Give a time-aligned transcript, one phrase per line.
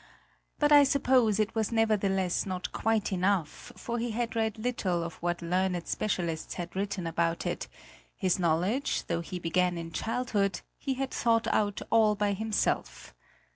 [0.57, 5.13] But I suppose it was nevertheless not quite enough, for he had read little of
[5.21, 7.67] what learned specialists had written about it;
[8.17, 13.13] his knowledge, though he began in childhood, he had thought out all by himself.